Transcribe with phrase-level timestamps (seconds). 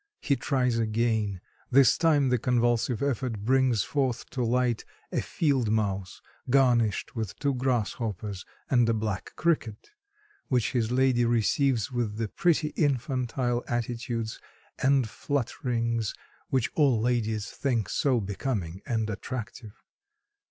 [0.19, 1.41] He tries again.
[1.69, 7.53] This time the convulsive effort brings forth to light a field mouse, garnished with two
[7.53, 9.91] grasshoppers and a black cricket,
[10.47, 14.39] which his lady receives with the pretty infantile attitudes
[14.79, 16.15] and flutterings
[16.49, 19.83] which all ladies think so becoming and attractive.